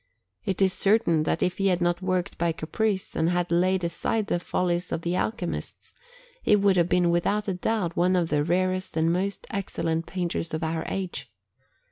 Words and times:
It 0.45 0.63
is 0.63 0.73
certain 0.73 1.25
that 1.25 1.43
if 1.43 1.59
he 1.59 1.67
had 1.67 1.79
not 1.79 2.01
worked 2.01 2.39
by 2.39 2.53
caprice, 2.53 3.15
and 3.15 3.29
had 3.29 3.51
laid 3.51 3.83
aside 3.83 4.25
the 4.25 4.39
follies 4.39 4.91
of 4.91 5.03
the 5.03 5.15
alchemists, 5.15 5.93
he 6.41 6.55
would 6.55 6.75
have 6.75 6.89
been 6.89 7.11
without 7.11 7.47
a 7.47 7.53
doubt 7.53 7.95
one 7.95 8.15
of 8.15 8.29
the 8.29 8.43
rarest 8.43 8.97
and 8.97 9.13
most 9.13 9.45
excellent 9.51 10.07
painters 10.07 10.55
of 10.55 10.63
our 10.63 10.85
age. 10.89 11.31